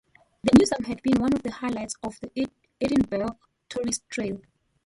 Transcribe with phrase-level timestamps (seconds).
[0.43, 2.49] The museum had been one of the highlights of the
[2.81, 3.37] Edinburgh
[3.69, 4.41] tourist trail.